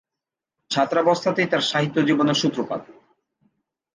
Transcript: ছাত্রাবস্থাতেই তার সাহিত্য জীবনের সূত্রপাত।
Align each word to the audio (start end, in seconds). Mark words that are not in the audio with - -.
ছাত্রাবস্থাতেই 0.71 1.47
তার 1.47 1.61
সাহিত্য 1.61 1.97
জীবনের 2.05 2.33
সূত্রপাত। 2.33 2.81